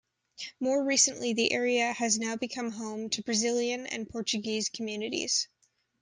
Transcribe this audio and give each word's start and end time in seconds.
More 0.59 0.83
recently 0.83 1.33
the 1.33 1.51
area 1.53 1.93
has 1.93 2.17
now 2.17 2.35
become 2.35 2.71
home 2.71 3.11
to 3.11 3.21
Brazilian 3.21 3.85
and 3.85 4.09
Portuguese 4.09 4.67
communities. 4.67 5.47